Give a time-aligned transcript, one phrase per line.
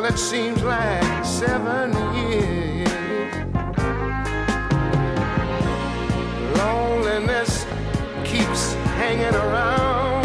[0.00, 2.88] Well, it seems like seven years.
[6.56, 7.66] Loneliness
[8.24, 10.24] keeps hanging around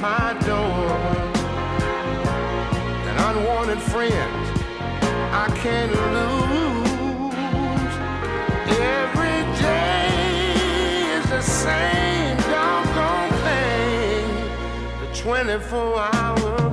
[0.00, 0.92] my door.
[3.10, 4.46] An unwanted friend
[5.34, 6.86] I can't lose.
[8.78, 10.06] Every day
[11.18, 14.28] is the same doggone thing.
[15.00, 16.65] The 24 hour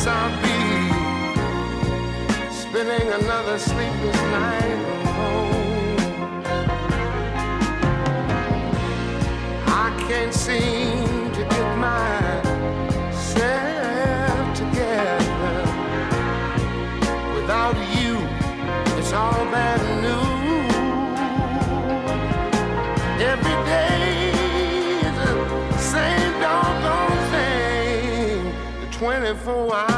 [0.00, 0.58] guess I'll be
[2.52, 6.40] spending another sleepless night alone.
[9.66, 12.16] I can't seem to get myself
[14.56, 15.64] together.
[17.34, 18.12] Without you,
[18.98, 20.30] it's all bad news.
[23.20, 24.32] Every day
[25.06, 26.20] is the same.
[28.80, 29.89] The 24 hour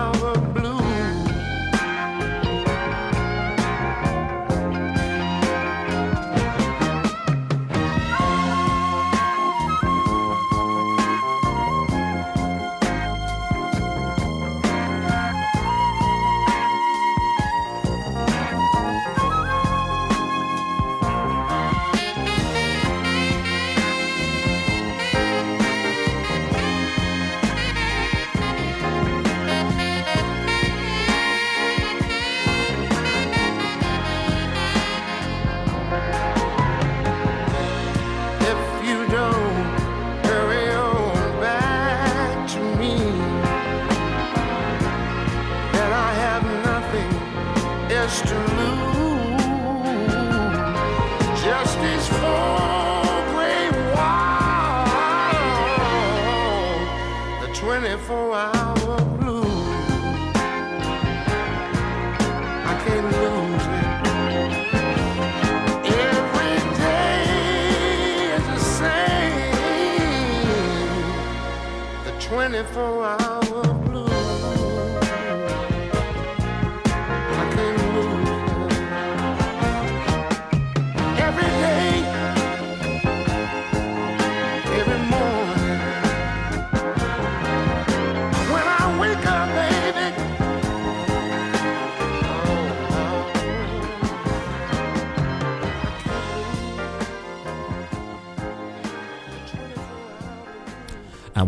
[72.62, 73.71] 24 hour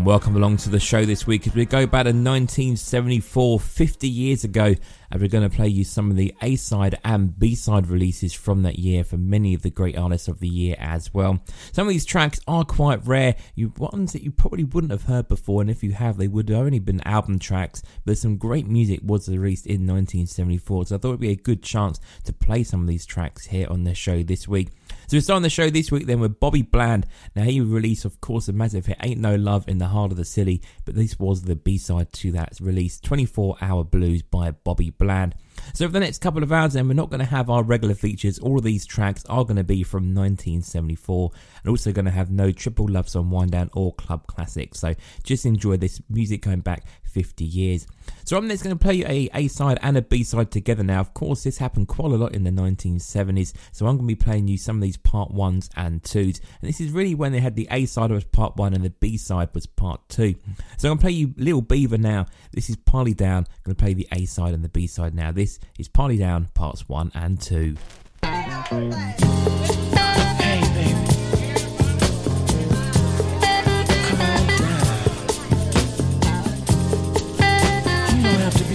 [0.04, 4.44] Welcome along to the show this week as we go back to 1974, 50 years
[4.44, 4.74] ago,
[5.10, 8.34] and we're going to play you some of the A side and B side releases
[8.34, 11.40] from that year for many of the great artists of the year as well.
[11.72, 15.26] Some of these tracks are quite rare, you ones that you probably wouldn't have heard
[15.26, 17.82] before, and if you have, they would have only been album tracks.
[18.04, 21.62] But some great music was released in 1974, so I thought it'd be a good
[21.62, 24.68] chance to play some of these tracks here on the show this week.
[25.06, 27.06] So we're starting the show this week then with Bobby Bland.
[27.36, 30.16] Now he released, of course, a massive hit, Ain't No Love in the Heart of
[30.16, 34.90] the City, but this was the B-side to that release, 24 Hour Blues by Bobby
[34.90, 35.34] Bland.
[35.72, 37.94] So for the next couple of hours then, we're not going to have our regular
[37.94, 38.38] features.
[38.38, 41.30] All of these tracks are going to be from 1974
[41.62, 44.80] and also going to have no triple love song wind down or club classics.
[44.80, 47.86] So just enjoy this music going back 50 years.
[48.24, 50.82] So I'm just going to play you a A side and a B side together
[50.82, 50.98] now.
[50.98, 54.16] Of course, this happened quite a lot in the 1970s, so I'm going to be
[54.16, 56.40] playing you some of these part ones and twos.
[56.60, 58.90] And this is really when they had the A side was part one and the
[58.90, 60.34] B side was part two.
[60.76, 62.26] So I'm going to play you Little Beaver now.
[62.52, 63.46] This is Party Down.
[63.48, 65.30] I'm going to play the A side and the B side now.
[65.30, 67.76] This is Party Down parts one and two.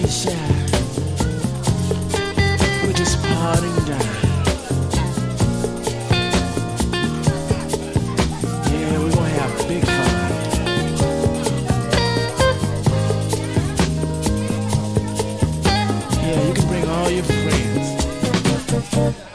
[0.09, 0.33] Yeah,
[2.83, 4.01] we're just parting down.
[8.71, 10.17] Yeah, we're gonna have a big time.
[16.23, 19.28] Yeah, you can bring all your friends.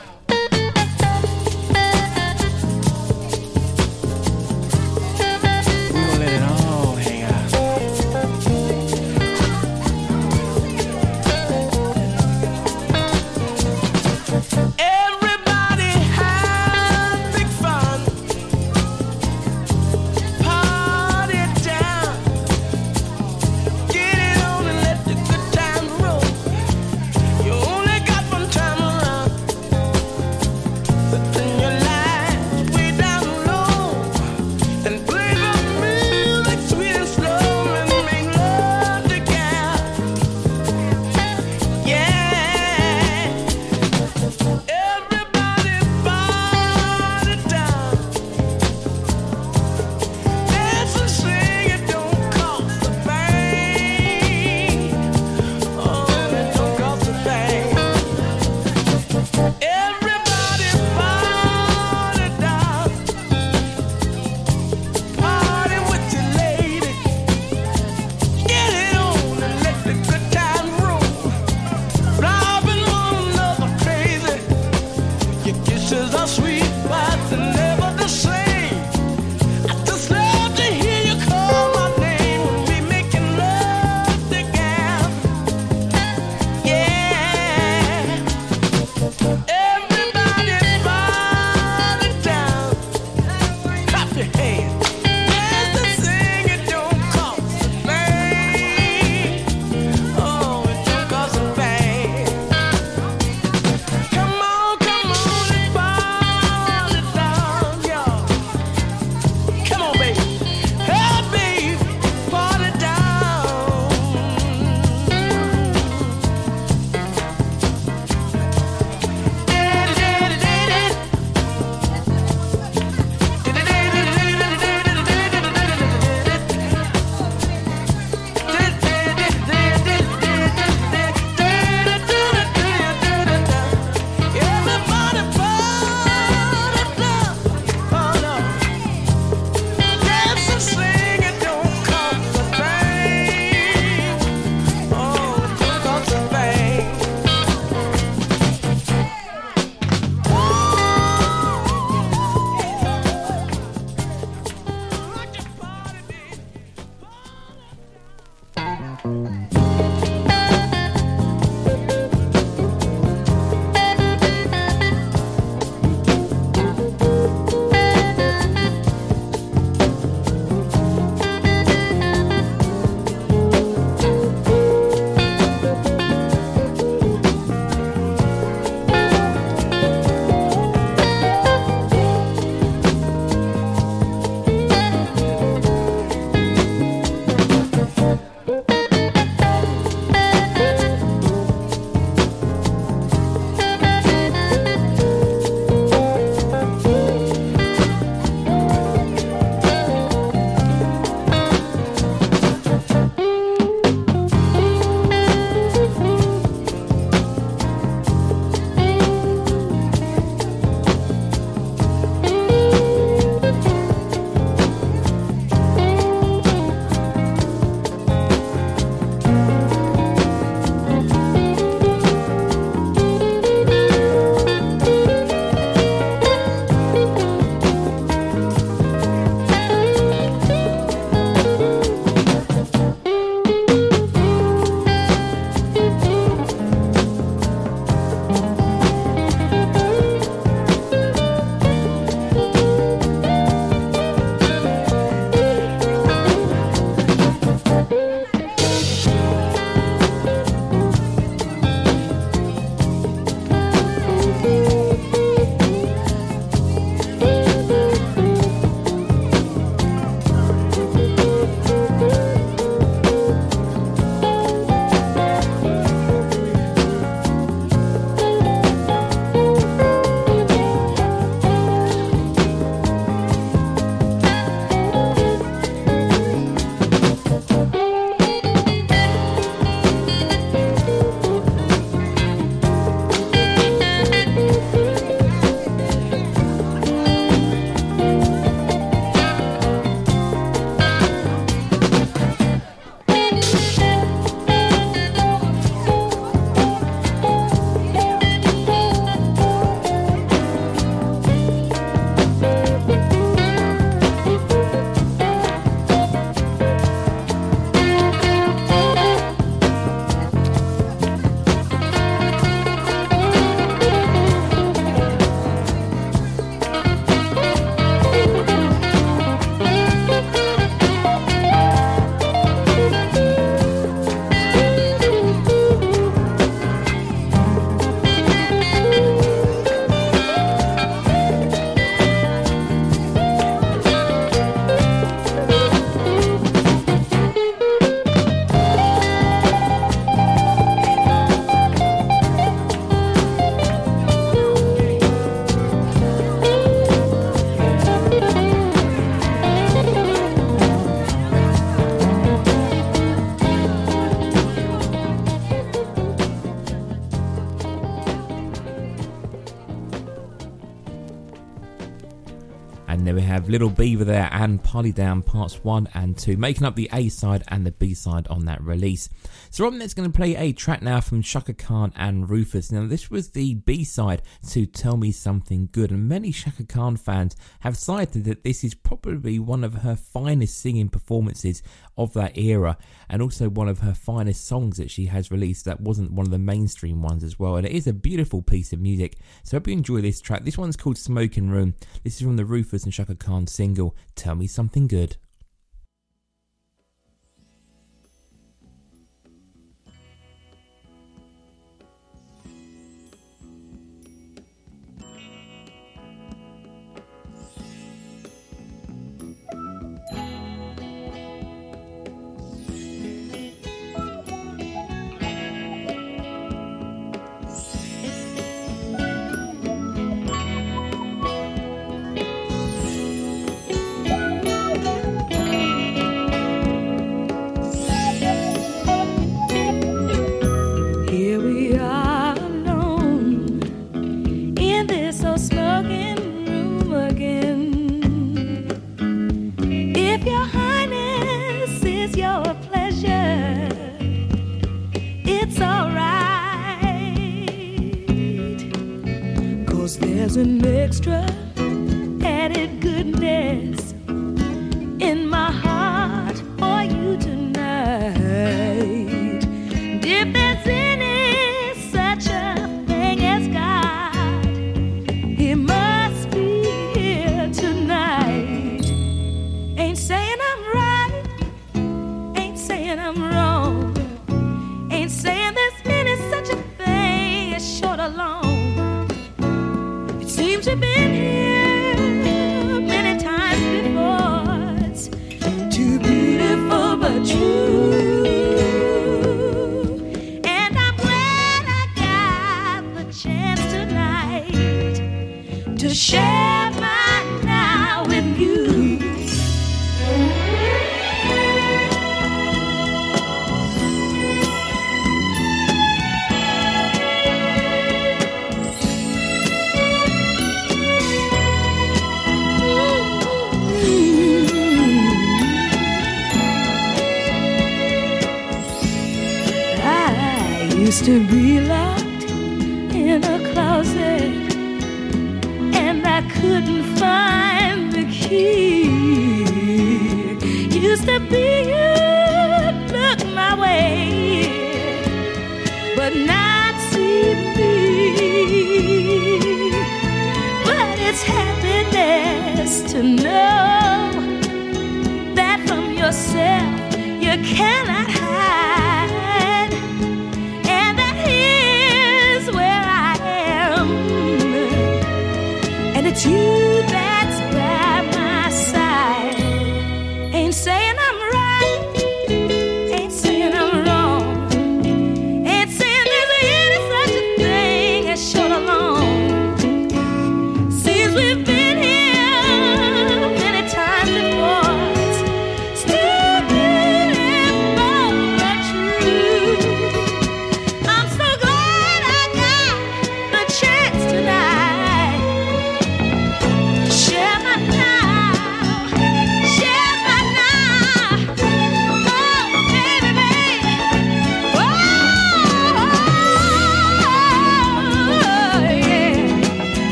[363.54, 367.44] Little Beaver there and Party Down parts 1 and 2, making up the A side
[367.46, 369.08] and the B side on that release.
[369.50, 372.72] So I'm next going to play a track now from Chaka Khan and Rufus.
[372.72, 376.96] Now this was the B side to Tell Me Something Good, and many Chaka Khan
[376.96, 381.62] fans have cited that this is probably one of her finest singing performances
[381.96, 385.80] of that era, and also one of her finest songs that she has released that
[385.80, 387.56] wasn't one of the mainstream ones as well.
[387.56, 389.16] And it is a beautiful piece of music.
[389.42, 390.44] So I hope you enjoy this track.
[390.44, 391.74] This one's called Smoking Room.
[392.02, 395.16] This is from the Rufus and Chaka Khan single, Tell Me Something Good.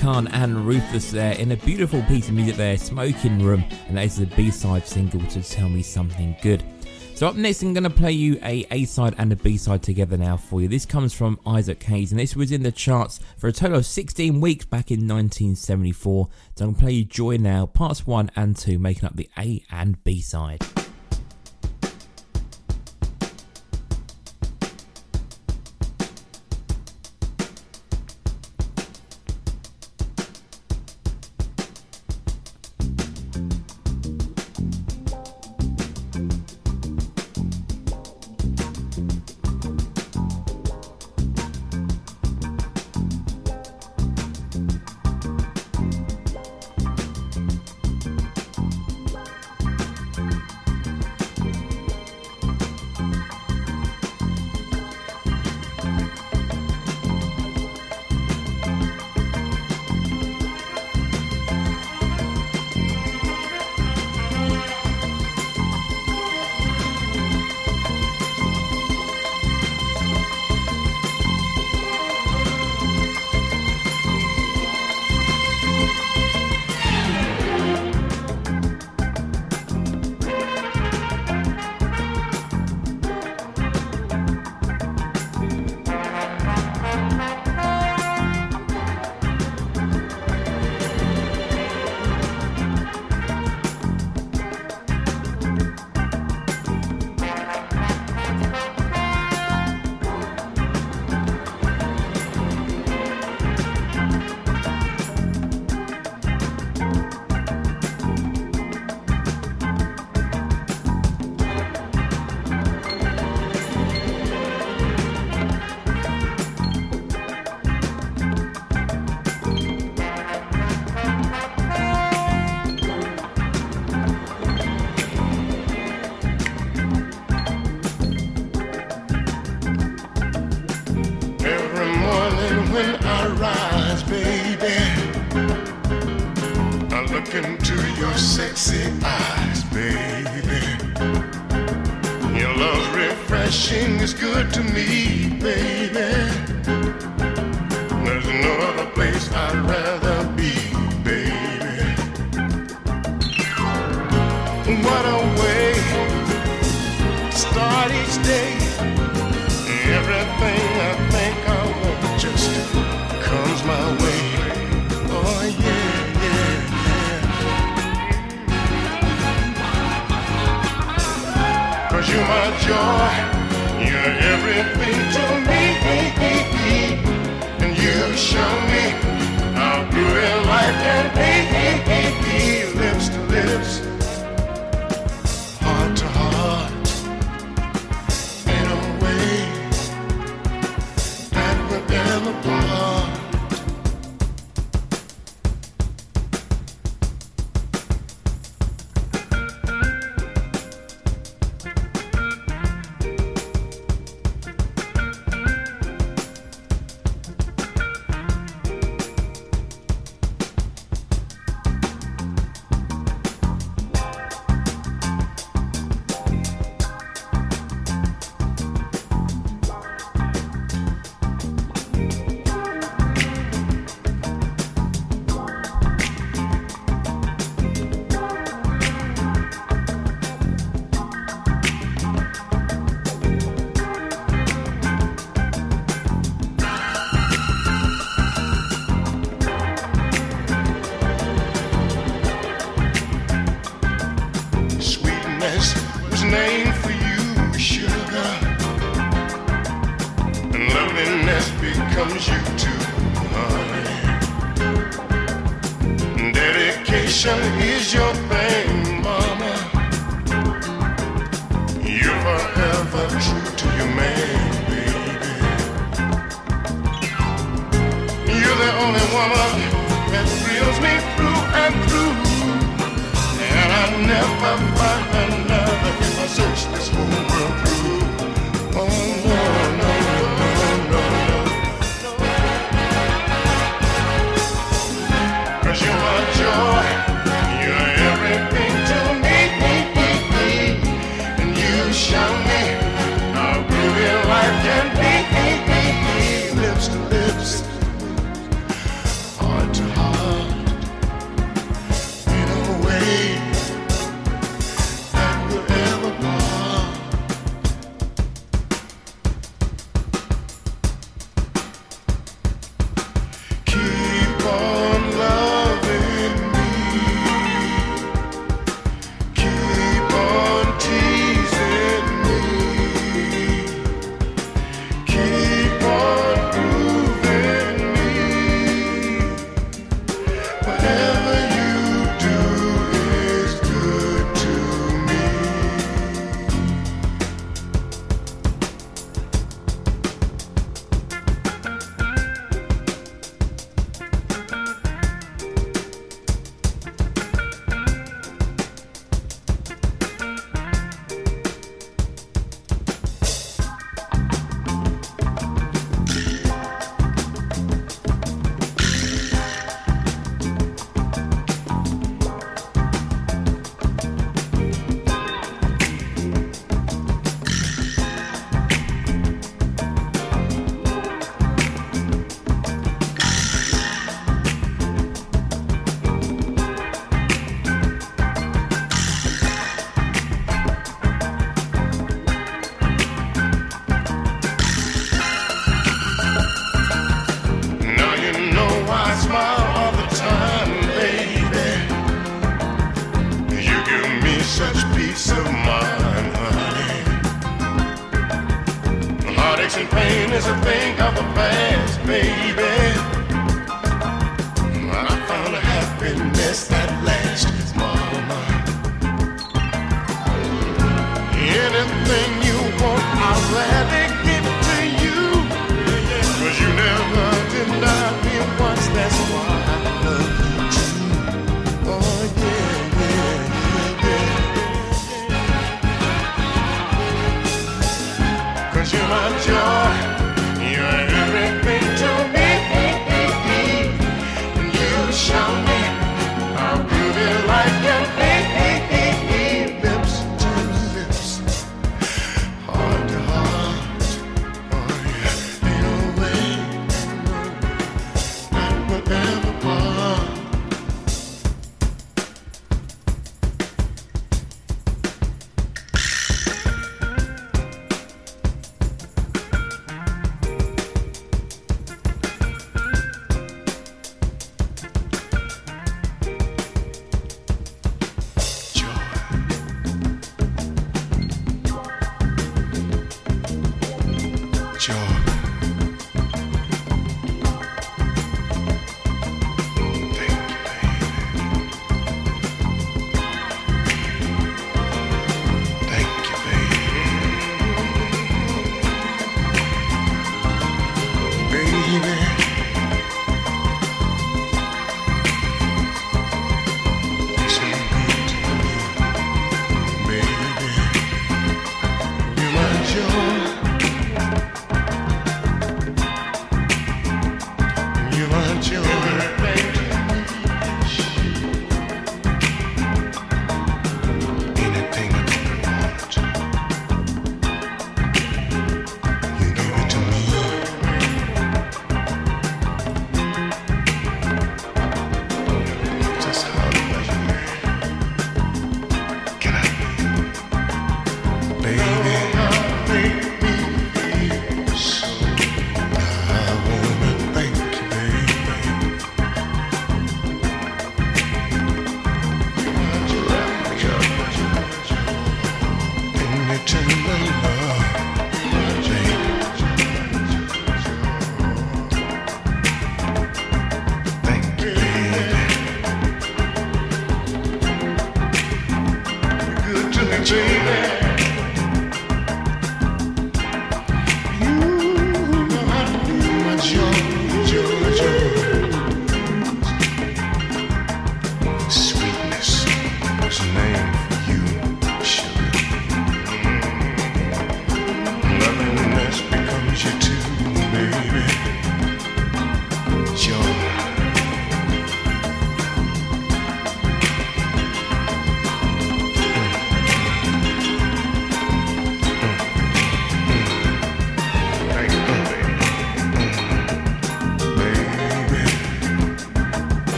[0.00, 4.06] Khan and Rufus there in a beautiful piece of music there, Smoking Room, and that
[4.06, 6.64] is the B-side single to Tell Me Something Good.
[7.14, 10.38] So up next, I'm going to play you a A-side and a B-side together now
[10.38, 10.68] for you.
[10.68, 13.84] This comes from Isaac Hayes, and this was in the charts for a total of
[13.84, 16.28] 16 weeks back in 1974.
[16.54, 19.28] So I'm going to play you Joy Now, parts 1 and 2, making up the
[19.36, 20.64] A and B-side.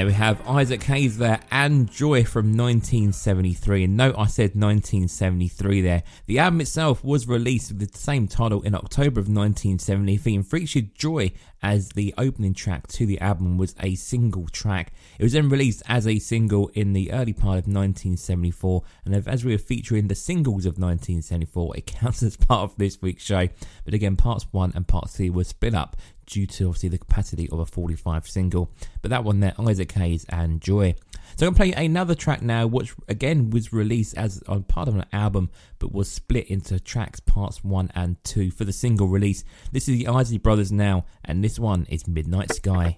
[0.00, 3.84] There we have Isaac Hayes there and Joy from 1973.
[3.84, 6.04] And note I said 1973 there.
[6.24, 10.94] The album itself was released with the same title in October of 1970 and featured
[10.94, 11.32] Joy
[11.62, 14.92] as the opening track to the album was a single track.
[15.18, 19.44] It was then released as a single in the early part of 1974 and as
[19.44, 23.48] we are featuring the singles of 1974 it counts as part of this week's show.
[23.84, 25.96] But again parts 1 and part three were split up
[26.26, 28.70] due to obviously the capacity of a 45 single.
[29.02, 30.94] But that one there, Isaac Hayes and Joy.
[31.36, 34.88] So I'm going to play another track now, which again was released as on part
[34.88, 39.08] of an album, but was split into tracks parts one and two for the single
[39.08, 39.44] release.
[39.72, 42.96] This is the Isley Brothers now, and this one is Midnight Sky.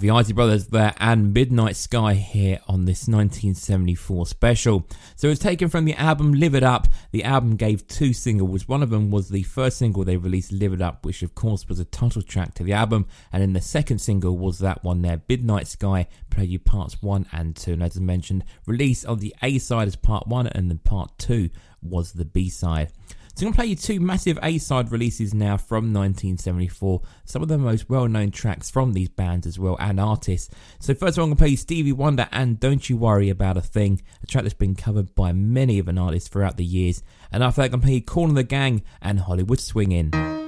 [0.00, 4.86] Have the Isley Brothers there and Midnight Sky here on this 1974 special.
[5.14, 6.88] So it was taken from the album Live It Up.
[7.10, 8.66] The album gave two singles.
[8.66, 11.68] One of them was the first single they released, Live It Up, which of course
[11.68, 13.06] was a title track to the album.
[13.30, 17.26] And then the second single was that one there, Midnight Sky, play you parts one
[17.30, 17.74] and two.
[17.74, 21.18] And as I mentioned, release of the A side as part one and then part
[21.18, 21.50] two
[21.82, 22.90] was the B side.
[23.34, 27.00] So I'm going to play you two massive A-side releases now from 1974.
[27.24, 30.52] Some of the most well-known tracks from these bands as well and artists.
[30.78, 33.30] So first of all, I'm going to play you Stevie Wonder and Don't You Worry
[33.30, 36.64] About a Thing, a track that's been covered by many of an artists throughout the
[36.64, 37.02] years.
[37.32, 40.39] And after that, I'm going to play you Kool & the Gang and Hollywood Swingin'.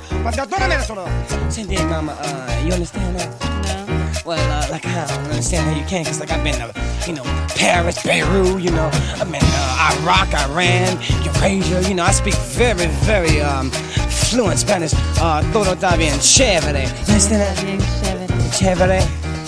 [0.00, 1.88] Cado in nerdino, ma da dove me ne sono?
[1.88, 3.28] Mama, uh, you understand that?
[3.40, 3.86] No.
[4.24, 6.72] Well, uh, like, I don't understand how you can, cause like I've been, uh,
[7.06, 7.24] you know,
[7.56, 8.90] Paris, Beirut, you know,
[9.20, 14.92] I've been, uh, Iraq, Iran, Eurasia, you know, I speak very, very, um, fluent Spanish,
[15.20, 16.82] uh, todo está bien, chévere.
[16.84, 17.64] You understand that?
[17.64, 18.28] Bien chévere.
[18.52, 19.02] Chévere.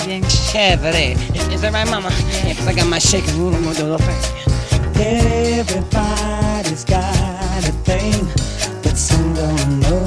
[0.06, 1.12] Bien Chévere.
[1.36, 2.10] Is, is that right, mama?
[2.44, 4.16] Yeah, cause I got my shaking room, I'm gonna do a little thing.
[4.96, 8.26] Everybody's got a thing,
[8.82, 10.04] but some don't know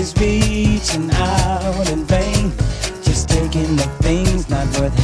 [0.00, 2.52] Always reaching out in vain,
[3.02, 4.98] just taking the things not worth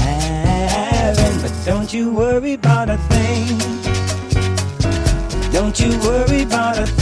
[0.00, 1.40] having.
[1.40, 3.58] But don't you worry about a thing.
[5.52, 7.01] Don't you worry about a thing,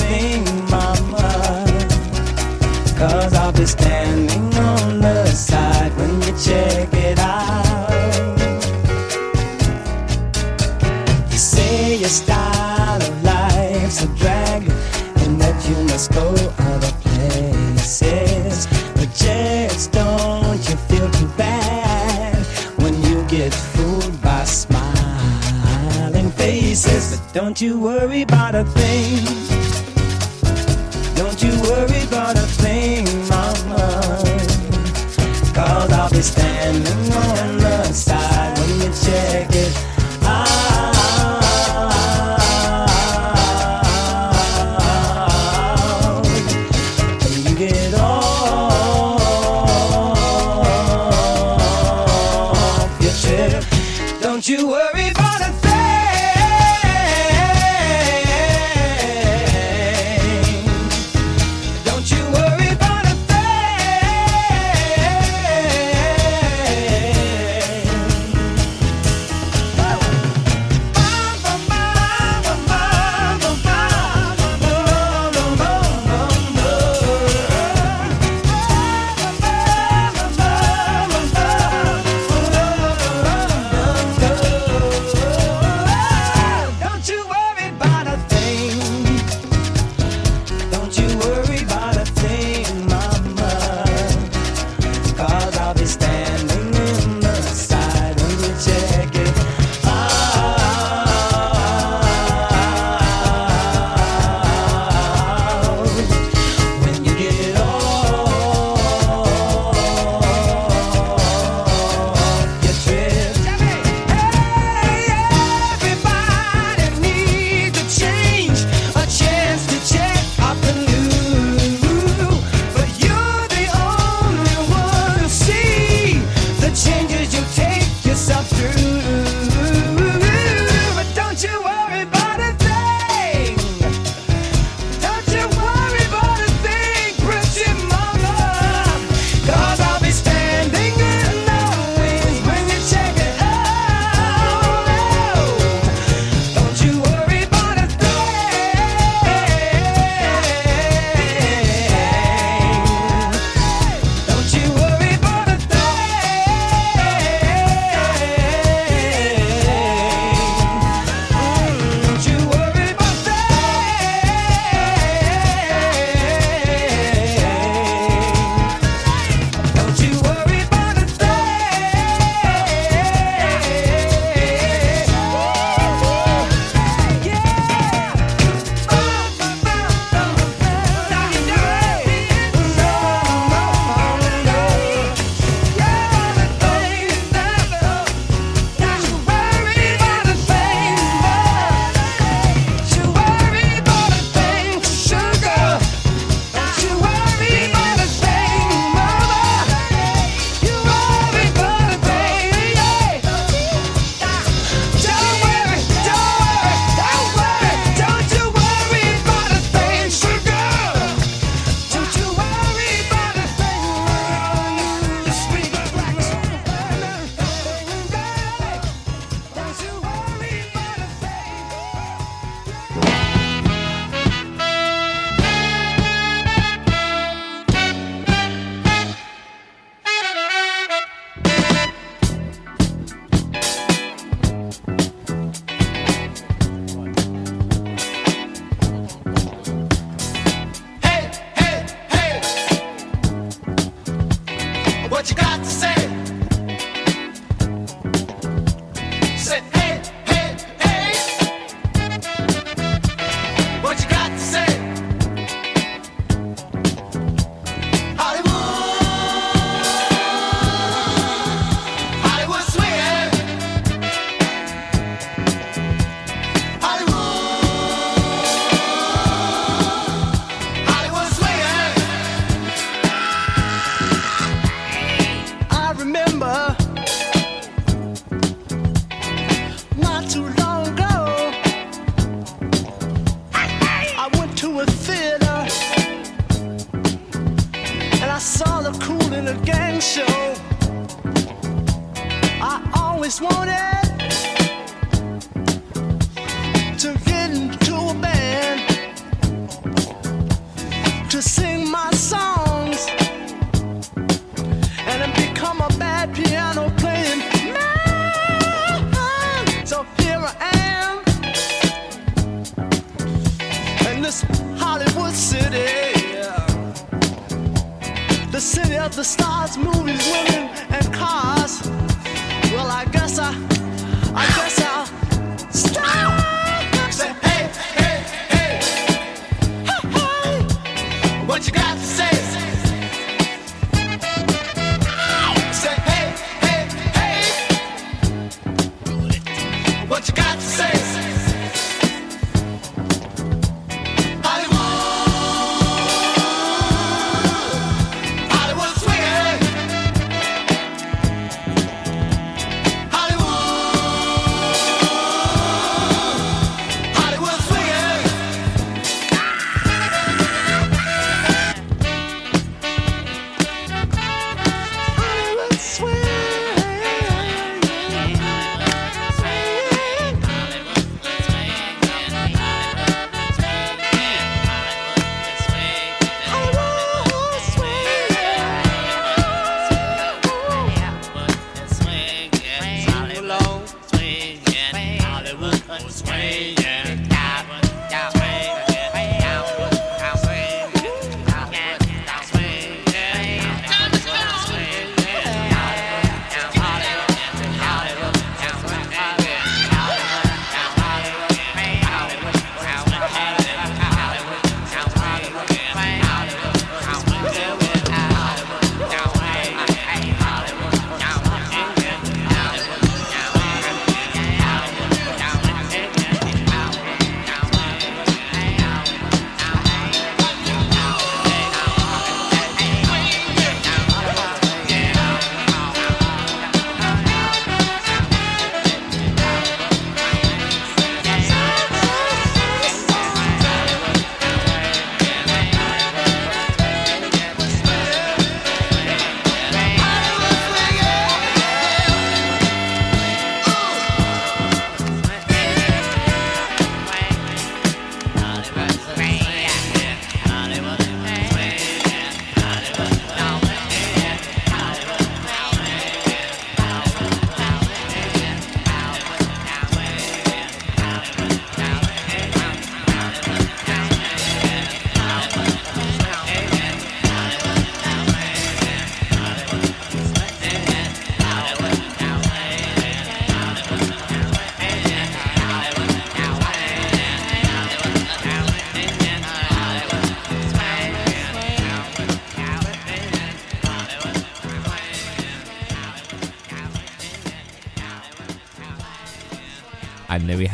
[27.61, 29.49] you worry about a thing.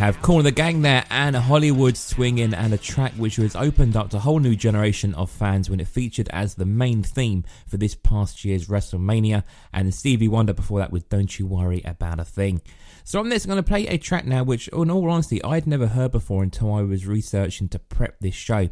[0.07, 3.97] Have Kool & the Gang there and Hollywood swinging and a track which was opened
[3.97, 7.43] up to a whole new generation of fans when it featured as the main theme
[7.67, 9.43] for this past year's WrestleMania.
[9.73, 12.63] And Stevie Wonder before that with Don't You Worry About a Thing.
[13.03, 15.67] So on this, I'm going to play a track now which, in all honesty, I'd
[15.67, 18.69] never heard before until I was researching to prep this show.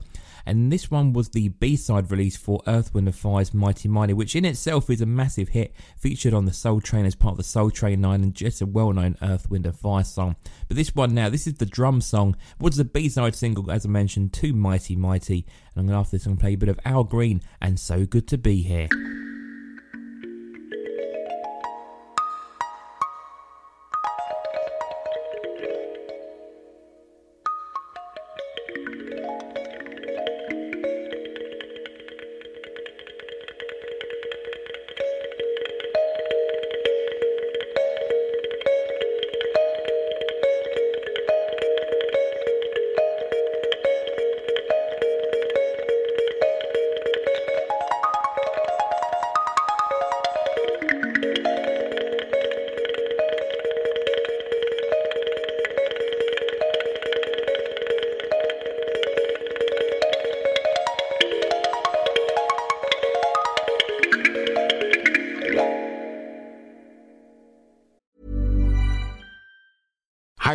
[0.46, 4.44] And this one was the B-side release for Earth, Wind Fire's Mighty Mighty, which in
[4.44, 7.70] itself is a massive hit, featured on the Soul Train as part of the Soul
[7.70, 10.36] Train 9 and just a well-known Earth, Wind Fire song.
[10.68, 13.88] But this one now, this is the drum song, was the B-side single, as I
[13.88, 15.46] mentioned, to Mighty Mighty.
[15.74, 17.40] And I'm going to, after this, I'm going to play a bit of Al Green
[17.60, 19.33] and So Good To Be Here.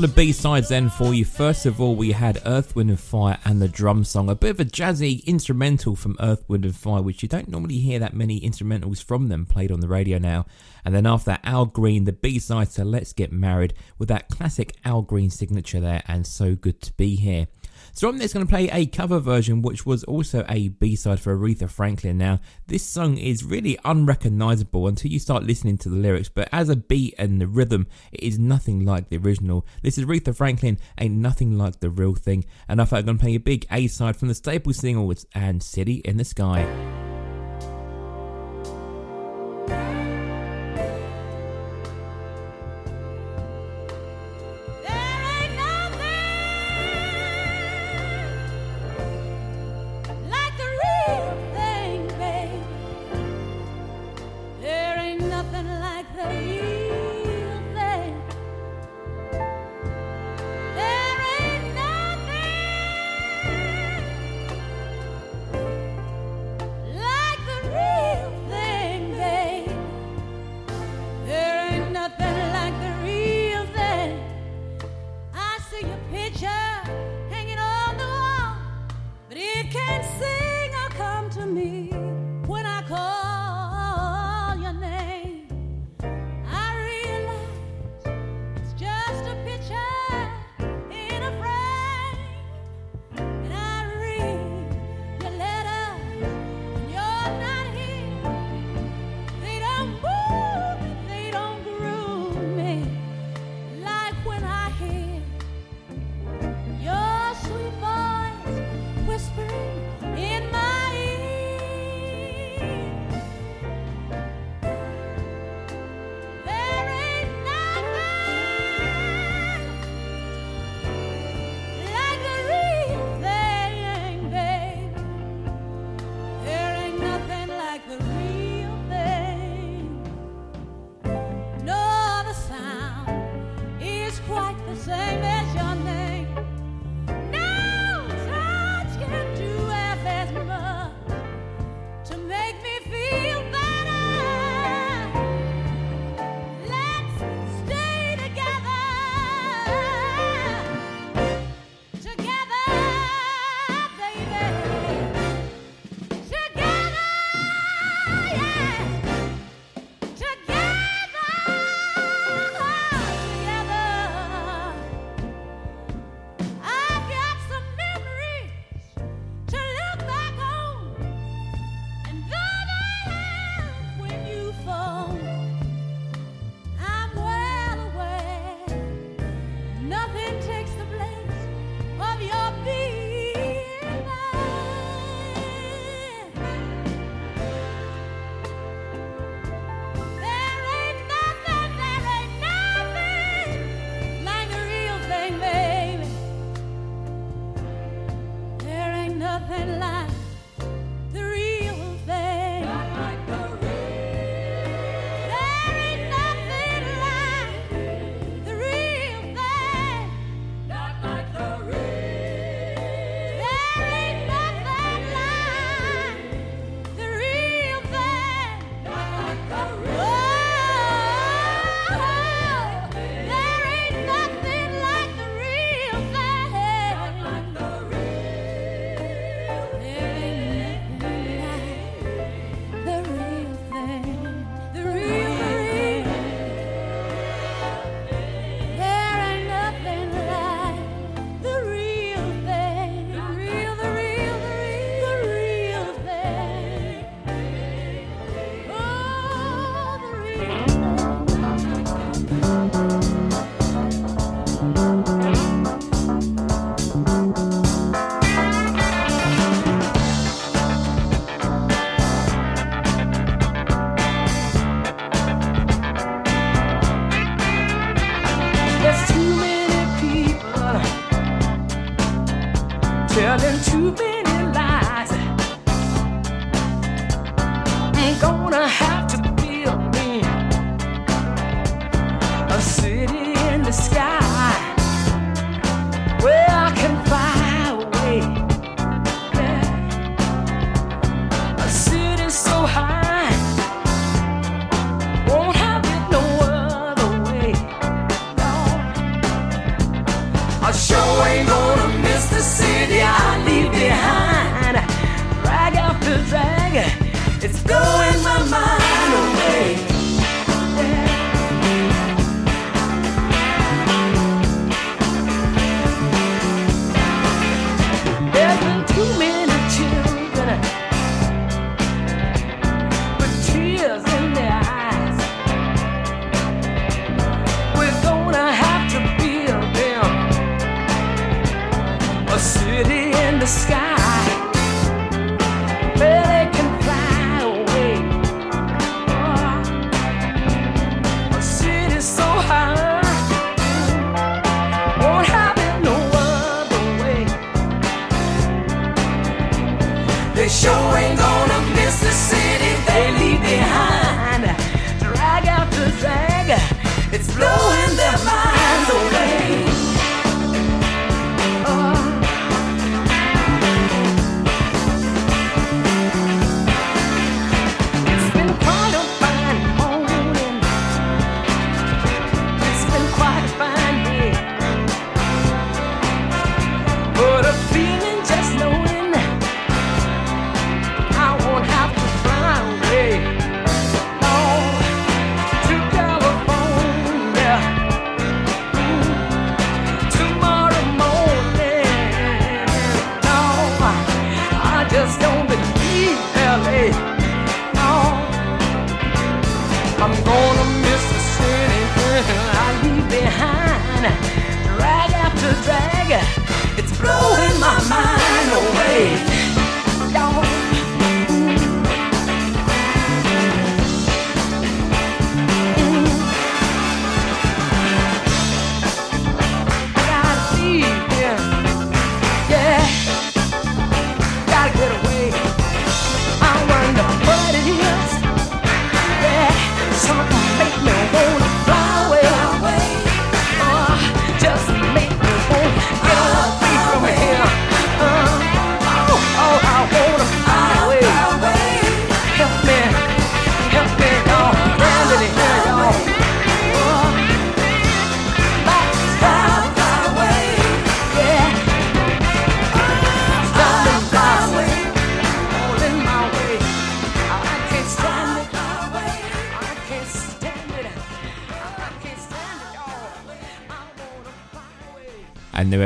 [0.00, 1.26] Couple of B sides then for you.
[1.26, 4.52] First of all, we had Earth, Wind and Fire and the drum song, a bit
[4.52, 8.14] of a jazzy instrumental from Earth, Wind and Fire, which you don't normally hear that
[8.14, 10.46] many instrumentals from them played on the radio now.
[10.86, 14.30] And then after that, Al Green, the B side to Let's Get Married, with that
[14.30, 17.48] classic Al Green signature there, and so good to be here.
[17.92, 21.36] So I'm next going to play a cover version, which was also a B-side for
[21.36, 22.18] Aretha Franklin.
[22.18, 26.68] Now, this song is really unrecognizable until you start listening to the lyrics, but as
[26.68, 29.66] a beat and the rhythm, it is nothing like the original.
[29.82, 32.44] This is Aretha Franklin, ain't nothing like the real thing.
[32.68, 35.62] And I thought I'm going to play a big A-side from the Staple Singers and
[35.62, 36.99] City in the Sky.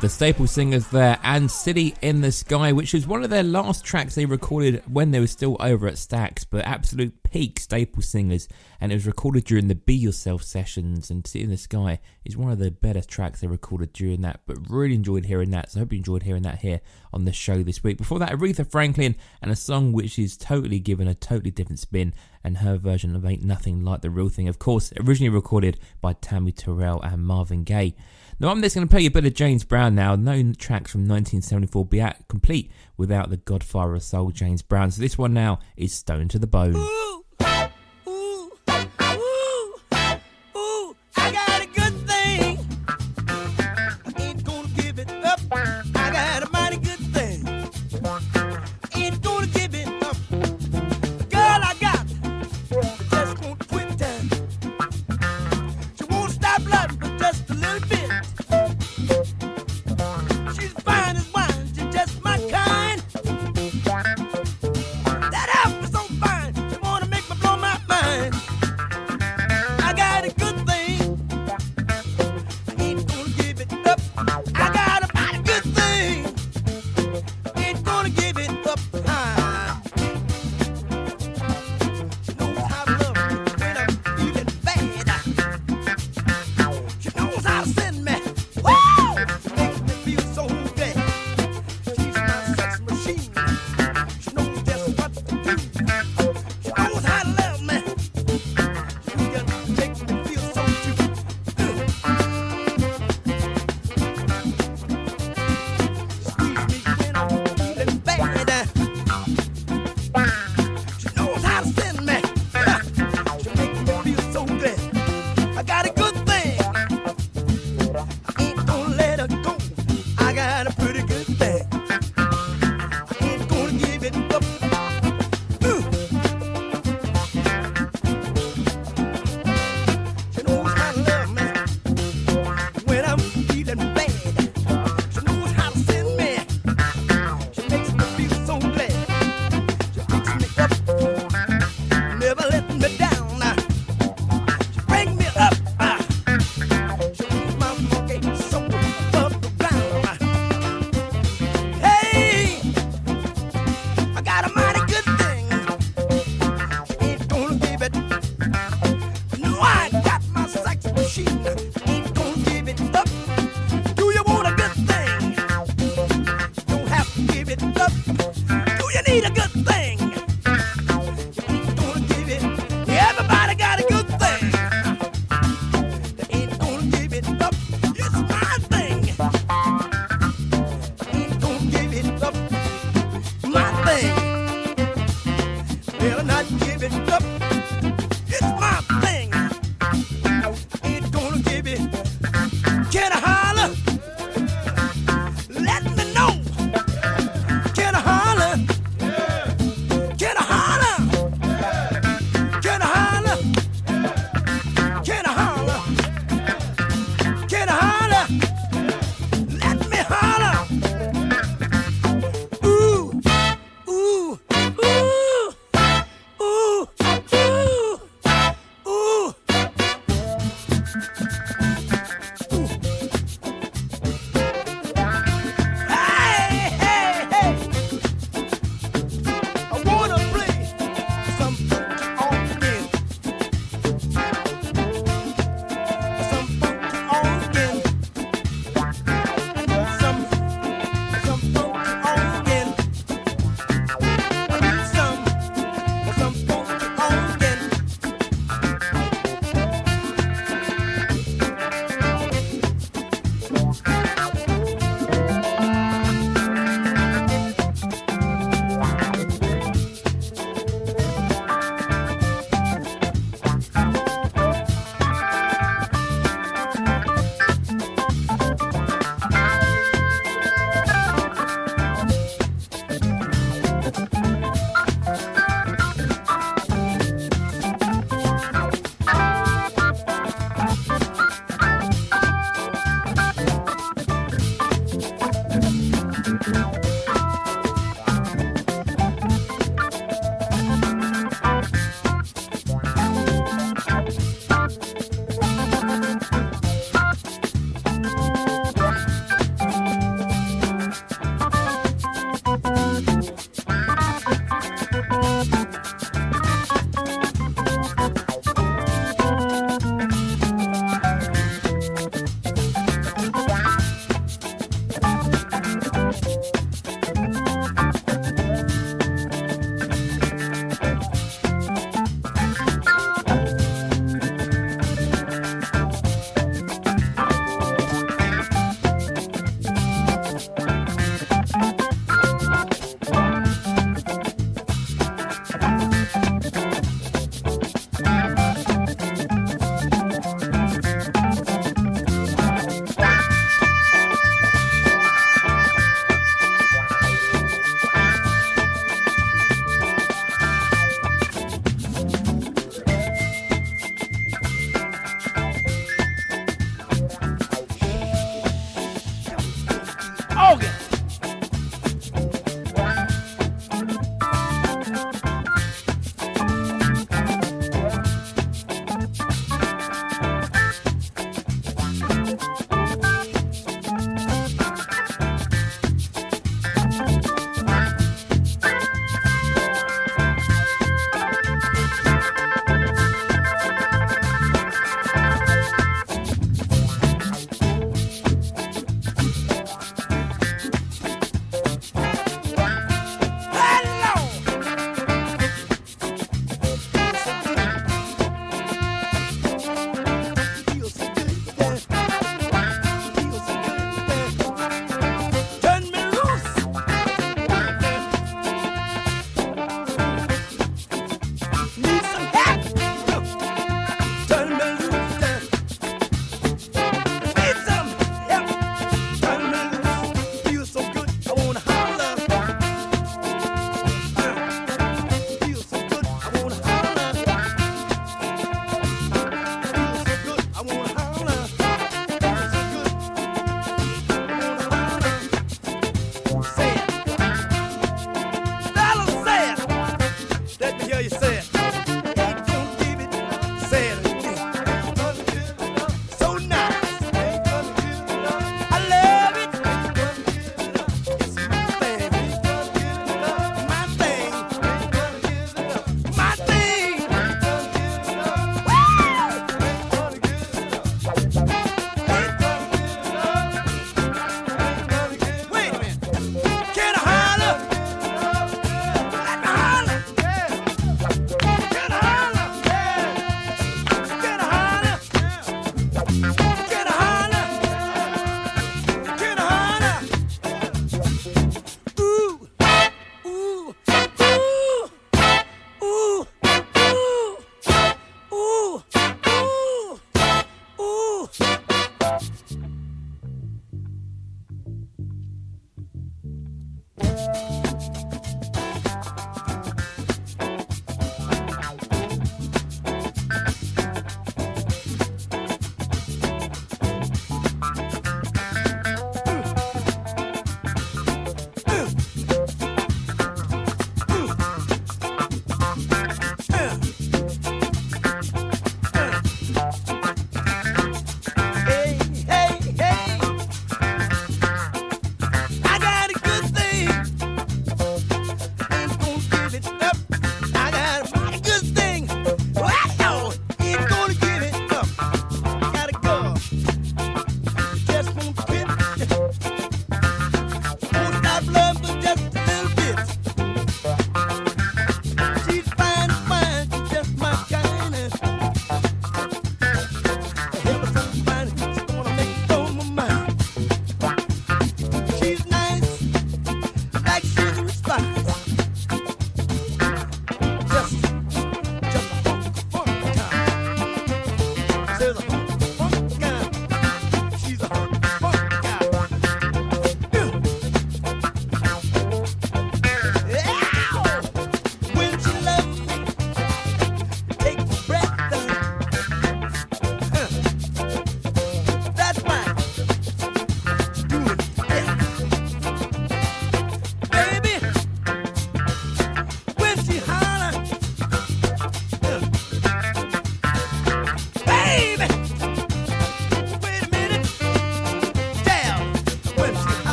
[0.00, 3.84] the staple singers there, and City in the Sky, which was one of their last
[3.84, 8.48] tracks they recorded when they were still over at Stax, but absolute peak staple singers,
[8.80, 11.10] and it was recorded during the Be Yourself sessions.
[11.10, 14.40] And City in the Sky is one of the better tracks they recorded during that,
[14.46, 15.72] but really enjoyed hearing that.
[15.72, 16.80] So I hope you enjoyed hearing that here
[17.12, 17.98] on the show this week.
[17.98, 22.14] Before that, Aretha Franklin and a song which is totally given a totally different spin,
[22.44, 26.14] and her version of Ain't Nothing Like the Real Thing, of course, originally recorded by
[26.14, 27.94] Tammy Terrell and Marvin Gaye.
[28.40, 30.14] Now, I'm just going to play you a bit of James Brown now.
[30.14, 34.92] No tracks from 1974 be complete without the godfather of soul, James Brown.
[34.92, 36.76] So this one now is Stone to the Bone.
[36.76, 37.24] Ooh.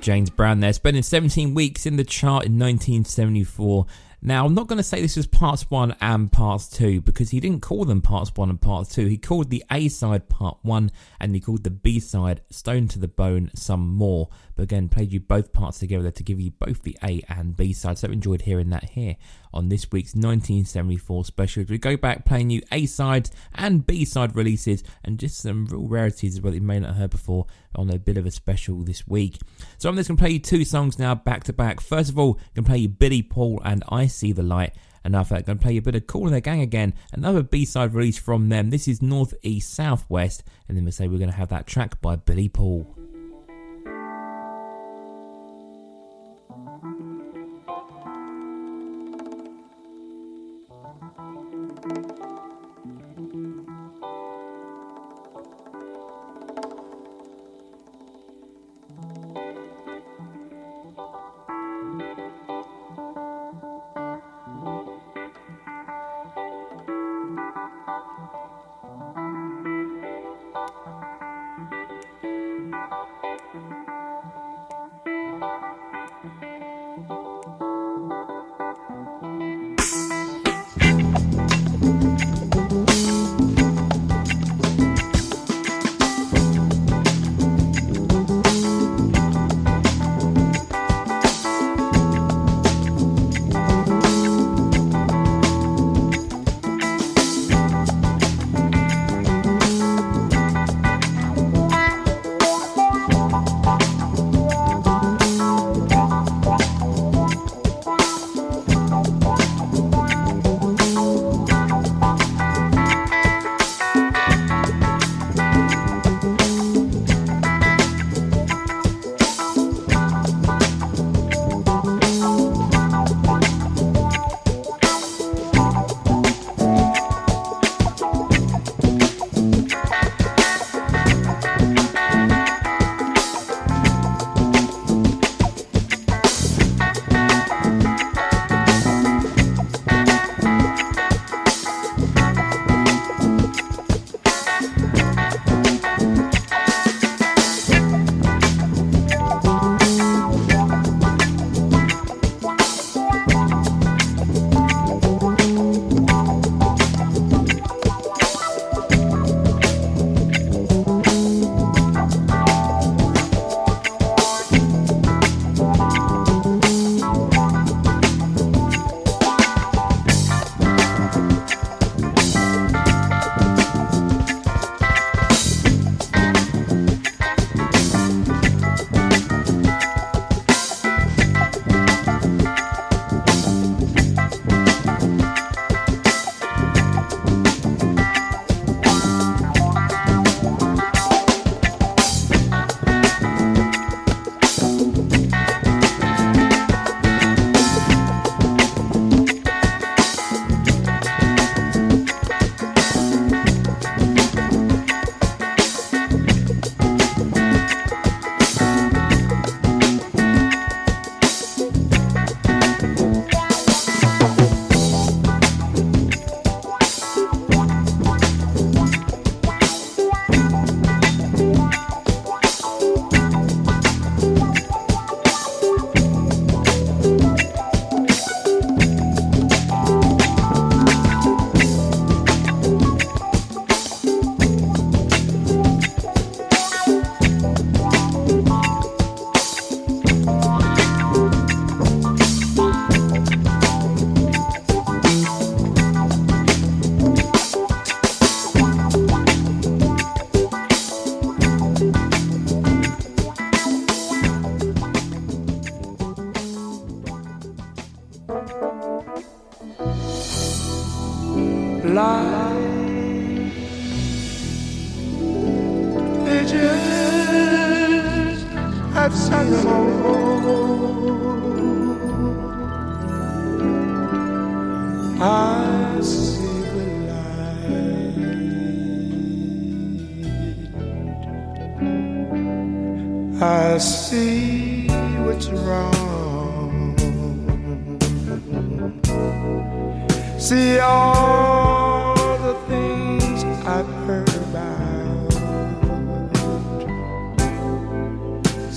[0.00, 3.86] James Brown there, spending 17 weeks in the chart in 1974.
[4.22, 7.40] Now, I'm not going to say this was parts one and parts two because he
[7.40, 9.06] didn't call them parts one and parts two.
[9.06, 10.90] He called the A side part one
[11.20, 14.28] and he called the B side Stone to the Bone some more.
[14.56, 17.72] But again, played you both parts together to give you both the A and B
[17.72, 17.98] side.
[17.98, 19.16] So enjoyed hearing that here
[19.52, 21.64] on this week's 1974 special.
[21.68, 25.86] We go back playing you A sides and B side releases and just some real
[25.86, 28.30] rarities as well that you may not have heard before on a bit of a
[28.30, 29.38] special this week.
[29.78, 31.80] So I'm just going to play you two songs now back to back.
[31.80, 34.74] First of all, I'm going to play you Billy Paul and I See the Light.
[35.04, 37.42] After that, going to play you a bit of Kool and the Gang again, another
[37.42, 38.70] B side release from them.
[38.70, 40.44] This is North East Southwest.
[40.68, 42.99] And then we say we're going to have that track by Billy Paul.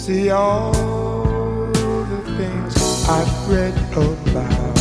[0.03, 2.75] see all the things
[3.07, 4.77] I've read about.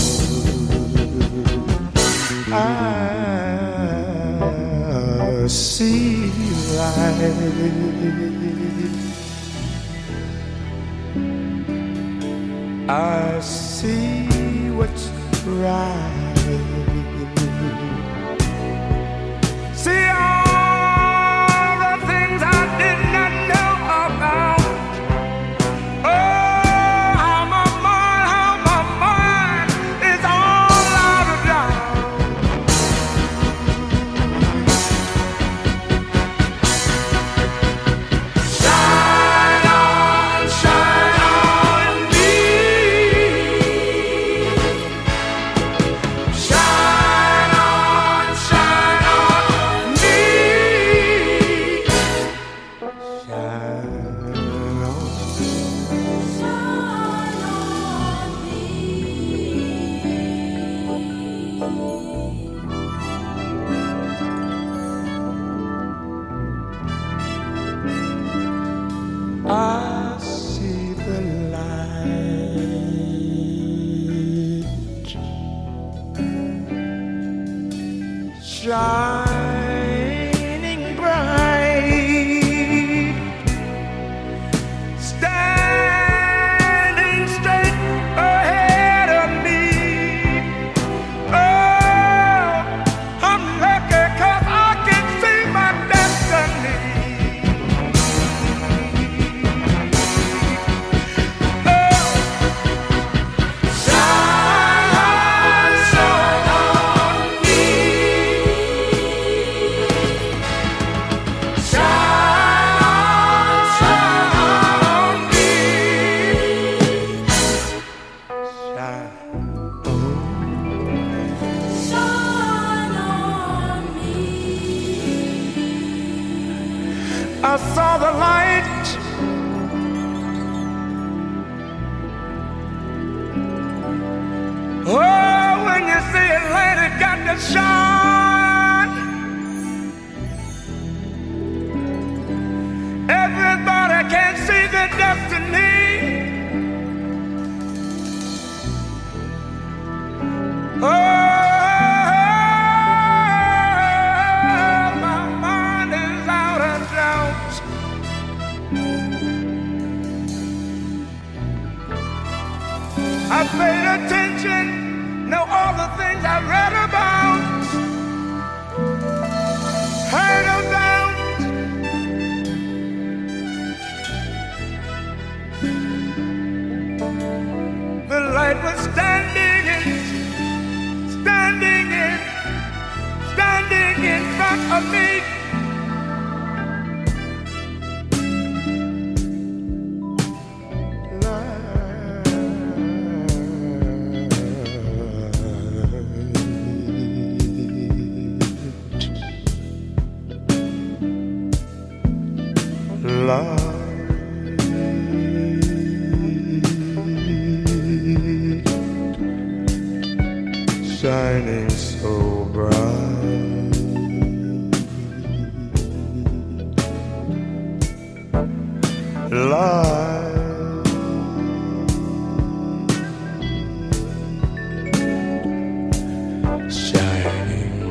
[2.53, 2.59] I
[5.47, 6.27] see
[6.77, 7.23] life.
[12.89, 15.07] I see what's
[15.47, 16.12] right.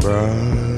[0.01, 0.70] bright.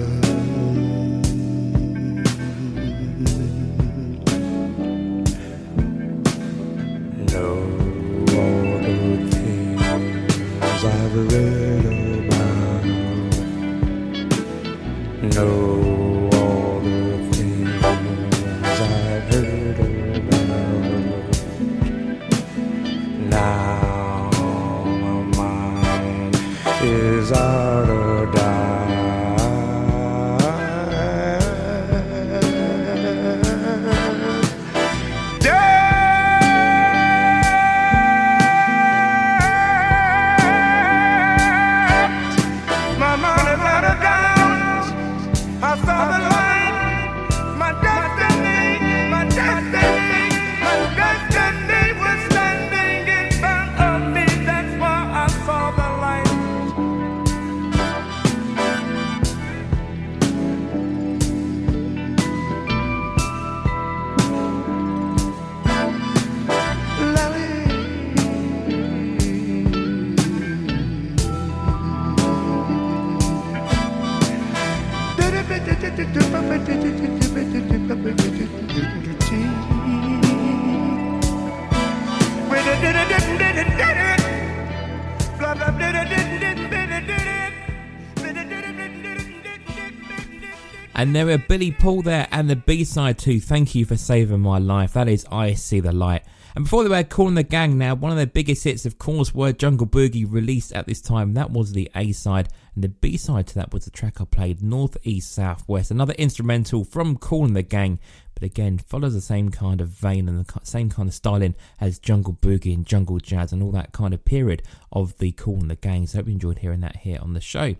[91.04, 93.42] And there were Billy Paul there and the B side too.
[93.42, 94.94] Thank you for saving my life.
[94.94, 96.24] That is I See the Light.
[96.56, 99.00] And before they were Kool and the Gang now, one of their biggest hits, of
[99.00, 101.34] course, were Jungle Boogie released at this time.
[101.34, 102.48] That was the A side.
[102.74, 105.92] And the B side to that was the track I played, North, East, South, West.
[105.92, 108.00] Another instrumental from Kool and the Gang.
[108.34, 112.00] But again, follows the same kind of vein and the same kind of styling as
[112.00, 114.64] Jungle Boogie and Jungle Jazz and all that kind of period
[114.94, 116.08] of the Kool and the Gang.
[116.08, 117.76] So I hope you enjoyed hearing that here on the show.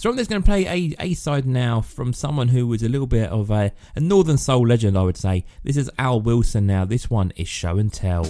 [0.00, 2.88] So I'm just going to play a A side now from someone who was a
[2.88, 5.44] little bit of a, a Northern Soul legend, I would say.
[5.64, 6.84] This is Al Wilson now.
[6.84, 8.24] This one is Show and Tell.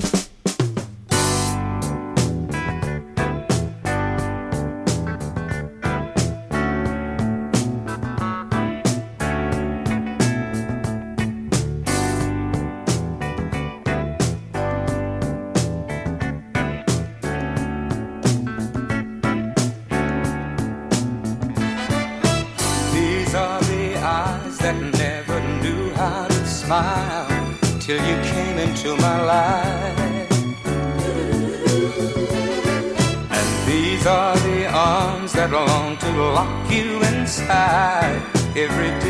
[38.58, 39.07] Every day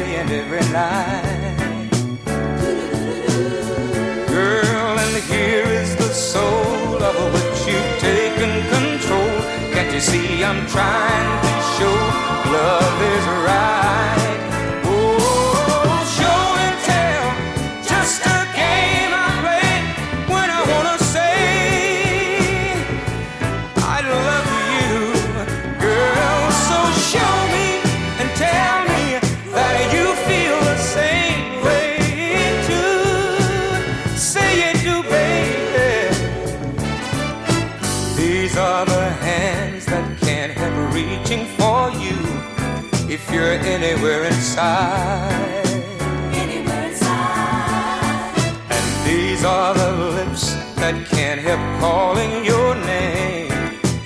[46.35, 48.35] anywhere inside.
[48.71, 53.53] And these are the lips that can't help calling your name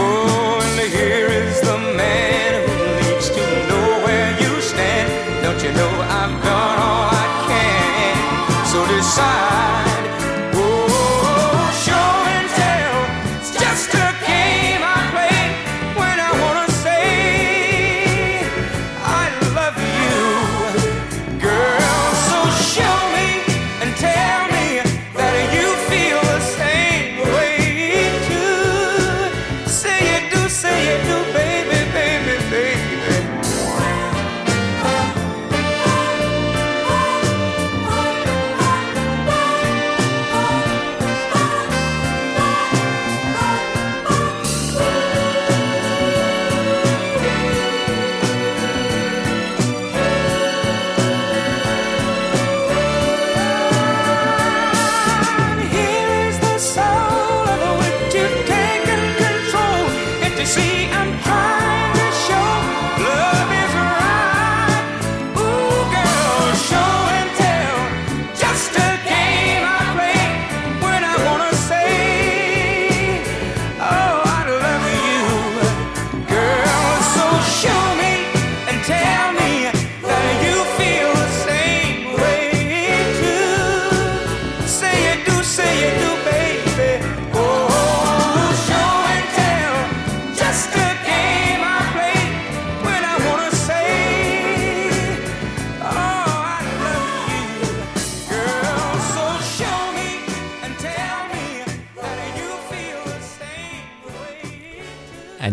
[0.00, 5.08] Oh, and here is the man who needs to know where you stand.
[5.42, 5.90] Don't you know
[6.20, 8.66] I've done all I can?
[8.66, 9.87] So decide.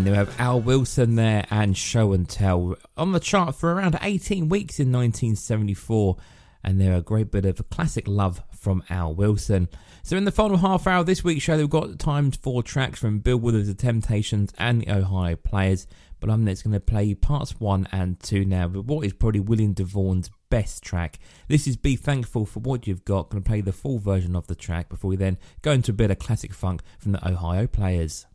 [0.06, 3.98] And we have Al Wilson there and Show and Tell on the chart for around
[4.00, 6.18] 18 weeks in 1974.
[6.64, 9.68] And they're a great bit of classic love from Al Wilson.
[10.04, 13.00] So, in the final half hour of this week's show, we've got times four tracks
[13.00, 15.88] from Bill Withers' The Temptations and the Ohio Players.
[16.20, 19.40] But I'm next going to play parts one and two now with what is probably
[19.40, 21.18] William DeVaughn's best track.
[21.48, 23.32] This is Be Thankful for What You've Got.
[23.32, 25.96] Going to play the full version of the track before we then go into a
[25.96, 28.28] bit of classic funk from the Ohio Players.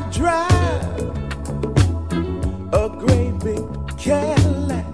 [0.00, 1.00] Not drive
[2.74, 3.64] a great big
[3.96, 4.84] Cadillac.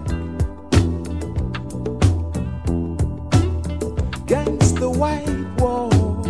[4.30, 6.26] Gangsta white walls,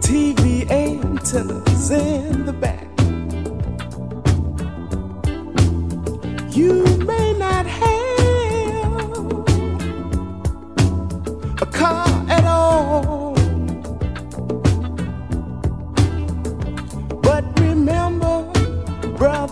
[0.00, 2.88] TV antennas in the back.
[6.56, 8.92] You may not have
[11.62, 13.19] a car at all.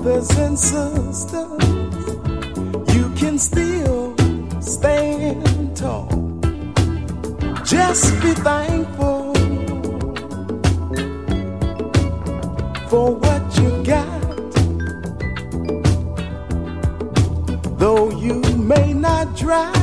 [0.03, 1.65] Brothers and sisters,
[2.95, 4.15] you can still
[4.61, 6.09] stand tall.
[7.65, 9.35] Just be thankful
[12.89, 14.21] for what you got.
[17.79, 19.75] Though you may not drive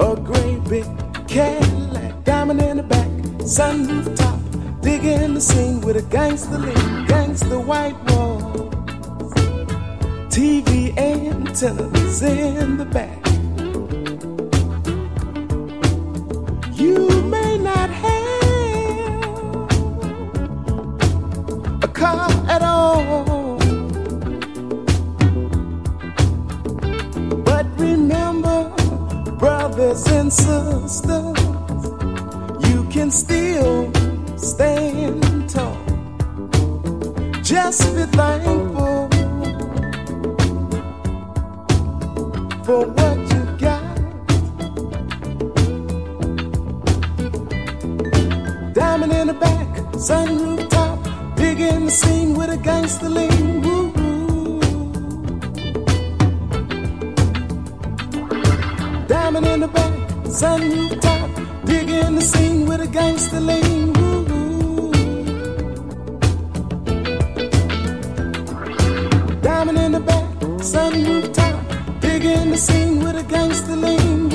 [0.00, 0.86] a great big
[1.26, 3.08] Cadillac, diamond in the back,
[3.42, 4.38] sunroof top,
[4.82, 7.06] digging the scene with a gangster lean,
[7.38, 8.74] gangster white walls,
[10.28, 13.24] TV antennas in the back.
[16.76, 18.14] You may not have
[21.82, 23.58] a car at all.
[27.44, 28.72] But remember,
[29.38, 31.38] brothers and sisters,
[32.68, 33.92] you can still
[34.36, 35.27] stand.
[37.48, 39.08] Just be thankful
[42.62, 43.96] for what you got.
[48.74, 50.98] Diamond in the back, sunroof top,
[51.36, 53.62] big in the scene with a gangster lean.
[59.06, 59.92] Diamond in the back,
[60.24, 61.30] sunroof top,
[61.64, 63.97] dig in the scene with a gangster lean.
[70.72, 74.28] Back, sunroof top, dig in the scene with a gangster lean.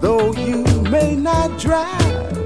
[0.00, 2.36] Though you may not drive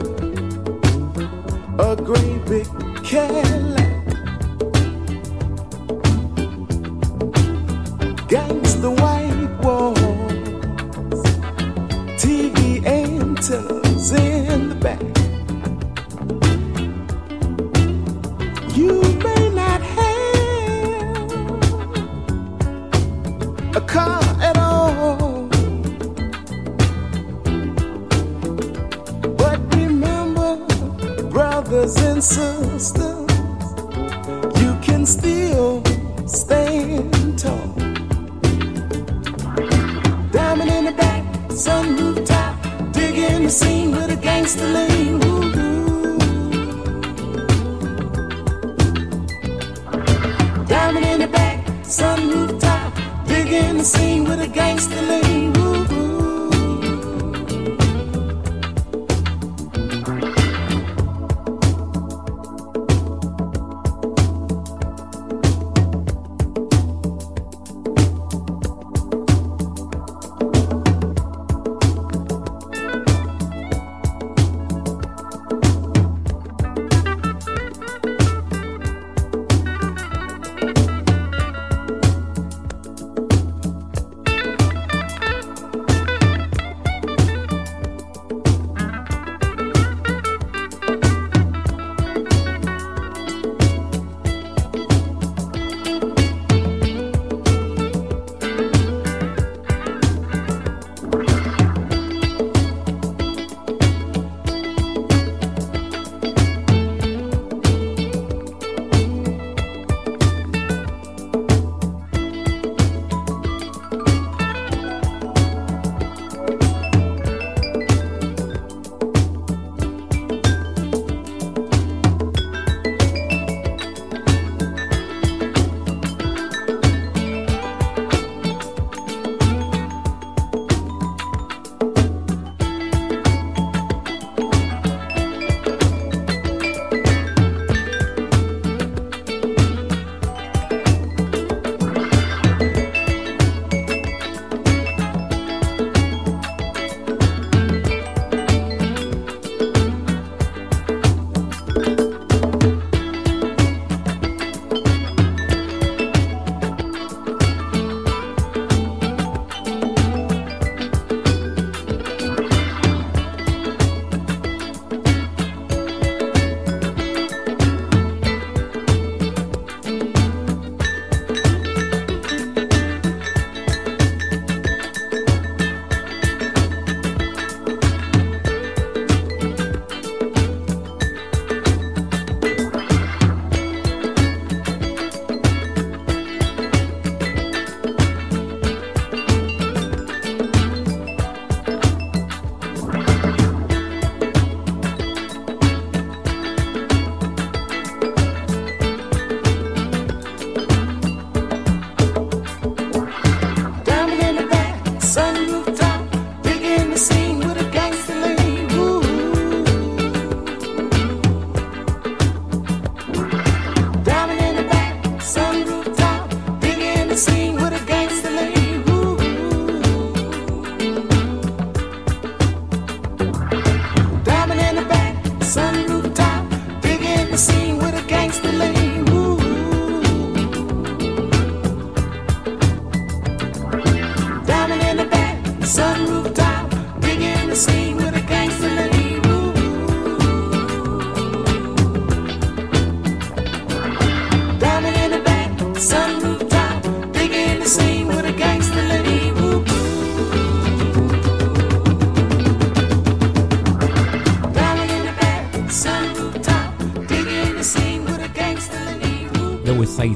[1.79, 2.67] a great big
[3.05, 3.60] Cadillac.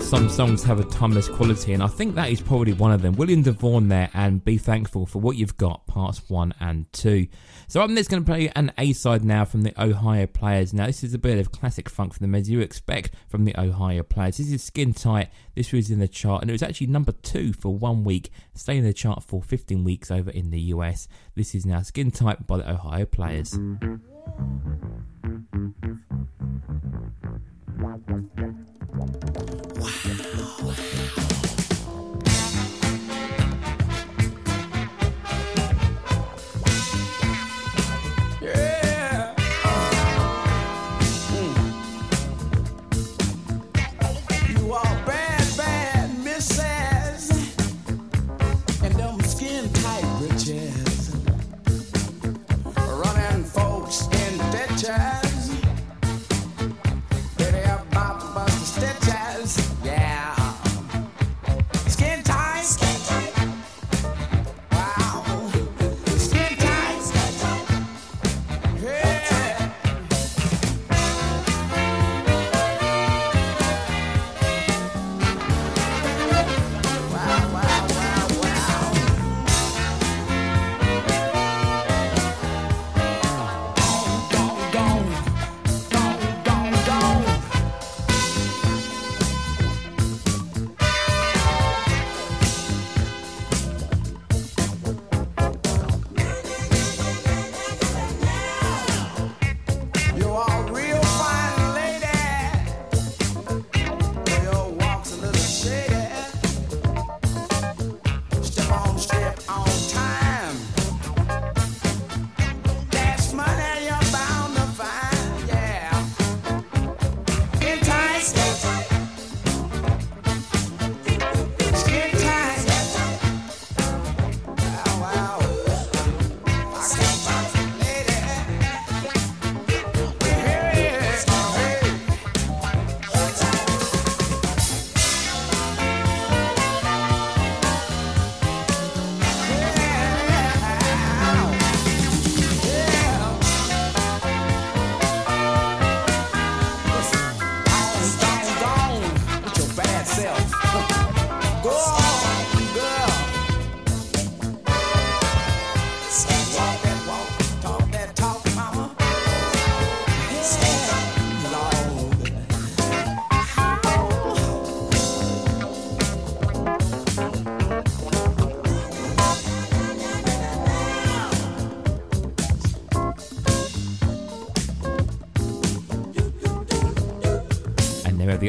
[0.05, 3.15] Some songs have a timeless quality, and I think that is probably one of them.
[3.15, 7.27] William DeVaughn there, and Be Thankful for What You've Got, parts one and two.
[7.69, 10.75] So I'm just going to play an A side now from the Ohio Players.
[10.75, 13.59] Now, this is a bit of classic funk for them, as you expect from the
[13.59, 14.37] Ohio Players.
[14.37, 15.31] This is Skin Tight.
[15.55, 18.81] This was in the chart, and it was actually number two for one week, staying
[18.81, 21.09] in the chart for 15 weeks over in the US.
[21.35, 23.53] This is now Skin Tight by the Ohio Players.
[23.55, 23.95] Mm-hmm.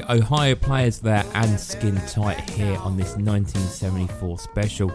[0.10, 4.92] Ohio players there and Skin Tight here on this 1974 special.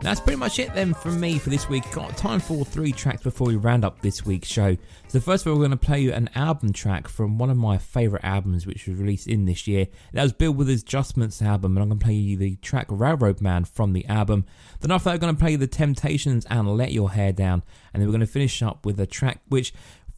[0.00, 1.90] That's pretty much it then from me for this week.
[1.92, 4.76] Got time for three tracks before we round up this week's show.
[5.08, 7.56] So first of all, we're going to play you an album track from one of
[7.56, 9.86] my favourite albums, which was released in this year.
[10.12, 13.40] That was Bill Withers' Adjustments album, and I'm going to play you the track Railroad
[13.40, 14.44] Man from the album.
[14.80, 17.62] Then after that, I'm going to play the Temptations and Let Your Hair Down,
[17.92, 19.72] and then we're going to finish up with a track which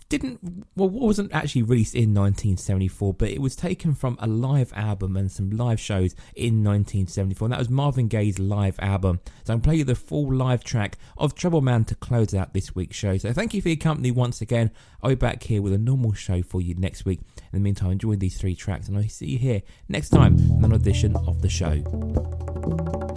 [0.09, 5.16] didn't well wasn't actually released in 1974 but it was taken from a live album
[5.16, 9.20] and some live shows in 1974 and that was marvin gaye's live album.
[9.45, 12.74] So i'm playing you the full live track of trouble man to close out this
[12.74, 13.16] week's show.
[13.19, 14.70] So thank you for your company once again.
[15.03, 17.20] I'll be back here with a normal show for you next week.
[17.37, 20.57] In the meantime enjoy these three tracks and i'll see you here next time in
[20.59, 23.15] another edition of the show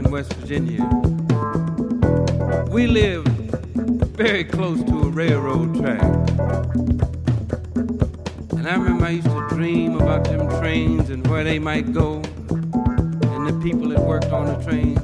[0.00, 0.82] in West Virginia,
[2.70, 3.28] we lived
[4.16, 6.02] very close to a railroad track.
[8.52, 12.14] And I remember I used to dream about them trains and where they might go,
[12.14, 15.00] and the people that worked on the trains.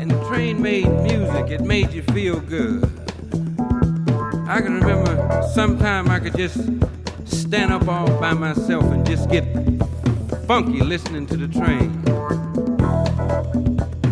[0.00, 2.82] And the train made music, it made you feel good.
[4.48, 6.58] I can remember sometime I could just
[7.24, 9.44] stand up all by myself and just get
[10.48, 11.90] funky listening to the train.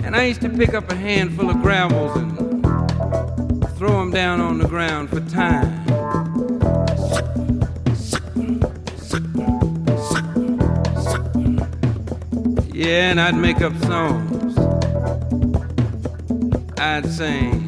[0.08, 2.62] And I used to pick up a handful of gravels and
[3.76, 5.84] throw them down on the ground for time.
[12.72, 14.56] Yeah, and I'd make up songs.
[16.78, 17.64] I'd sing.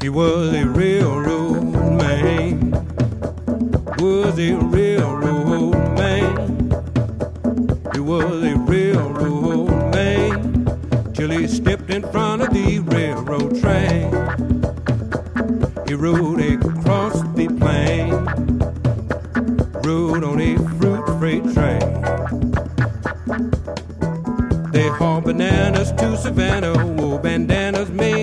[0.00, 2.70] He was a railroad man.
[3.98, 6.45] Was a railroad man.
[8.06, 11.12] Was a railroad man.
[11.12, 14.12] Till he stepped in front of the railroad train.
[15.88, 18.12] He rode across the plain.
[19.82, 21.90] Rode on a fruit freight train.
[24.70, 28.15] They haul bananas to Savannah, wore bandanas made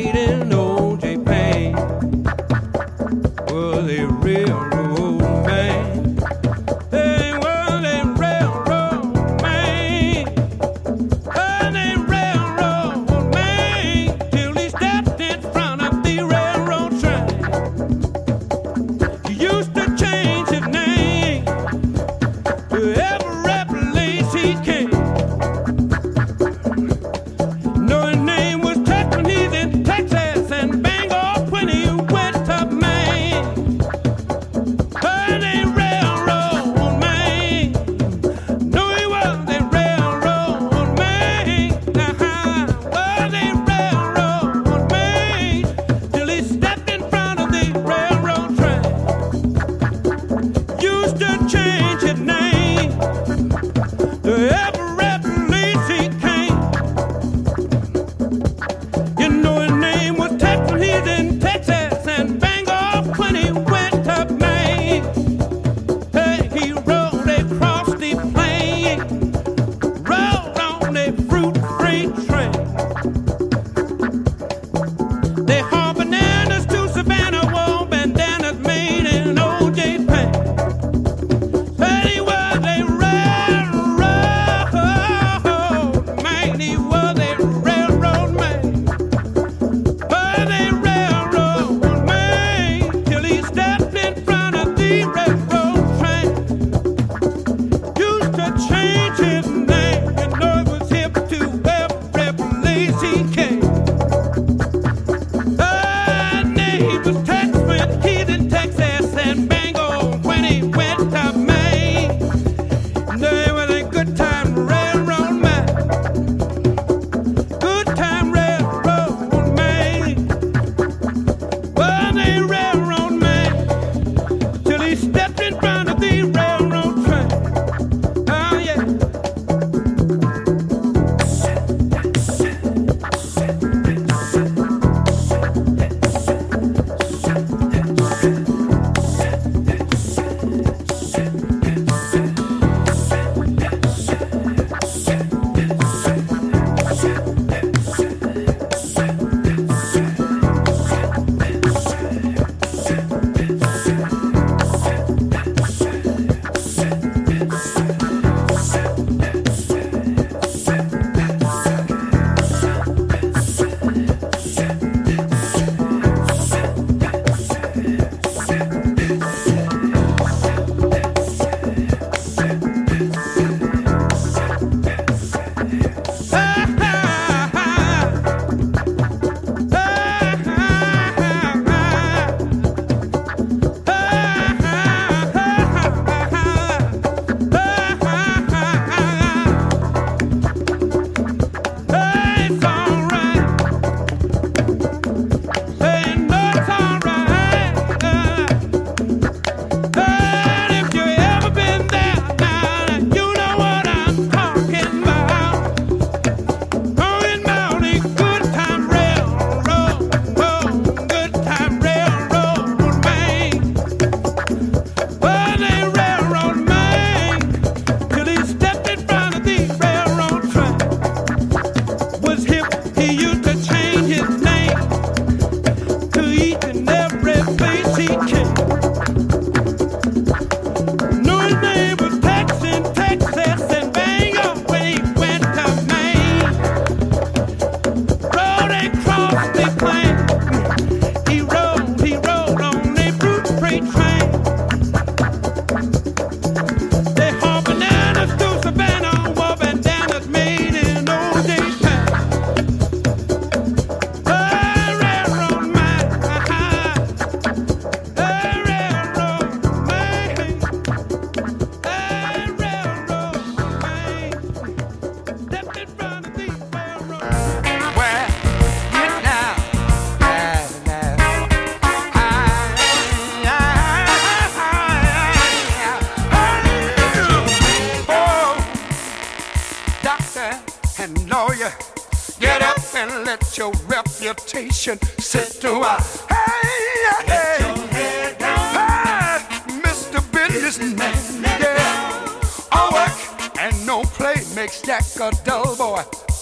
[283.34, 285.98] let your reputation sit to a
[286.30, 287.58] hey, hey.
[287.62, 288.60] Your down.
[288.76, 290.22] Hey, Mr.
[290.32, 291.42] Businessman.
[291.60, 292.70] Yeah.
[292.72, 296.33] All work and no play makes Jack a dull boy.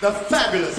[0.00, 0.78] the fabulous.